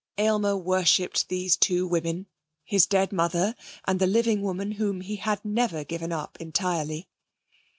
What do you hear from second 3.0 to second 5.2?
mother and the living woman whom he